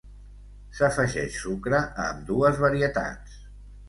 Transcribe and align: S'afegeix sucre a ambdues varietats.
S'afegeix 0.77 1.35
sucre 1.41 1.81
a 1.81 2.05
ambdues 2.05 2.57
varietats. 2.65 3.37